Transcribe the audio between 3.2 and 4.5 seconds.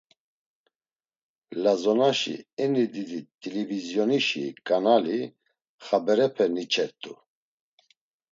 t̆ilivizyonişi